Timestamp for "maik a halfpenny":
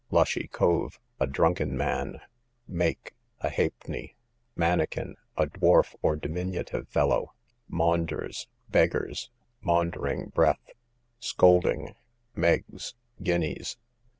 2.67-4.15